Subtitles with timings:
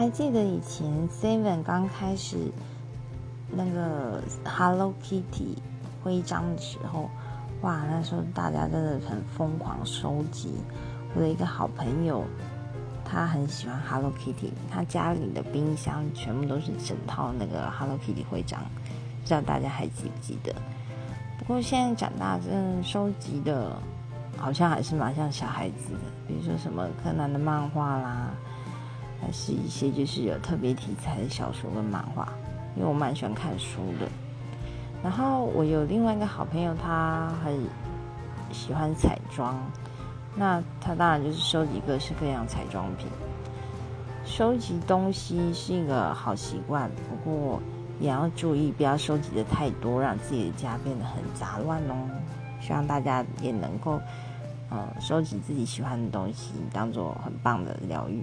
[0.00, 2.50] 还记得以前 Seven 刚开始
[3.50, 5.58] 那个 Hello Kitty
[6.02, 7.10] 徽章的时候，
[7.60, 10.54] 哇，那时候大家真的很疯狂收集。
[11.14, 12.24] 我的一个好朋友，
[13.04, 18.58] 他很喜欢 Hello Kitty，他家里的冰箱全部都是整套那个 Hello Kitty 徽章，
[19.20, 20.54] 不知道大家还记不记得？
[21.38, 23.76] 不过现在长大，真的收集的，
[24.38, 28.30] 好像还是蛮像小孩子的，比如说什么柯南的漫画啦。
[29.32, 32.28] 是一些就是有特别题材的小说跟漫画，
[32.76, 34.08] 因为我蛮喜欢看书的。
[35.02, 37.58] 然后我有另外一个好朋友，他很
[38.52, 39.56] 喜欢彩妆，
[40.36, 43.06] 那他当然就是收集各式各样彩妆品。
[44.26, 47.60] 收集东西是一个好习惯，不过
[47.98, 51.94] 也要注意不要收集的太多，让自己的家变得很杂乱哦。
[52.60, 53.98] 希望大家也能够，
[54.70, 58.22] 嗯，收集自己喜欢的东西，当做很棒的疗愈。